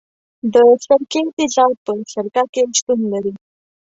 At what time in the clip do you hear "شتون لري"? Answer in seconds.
2.77-3.33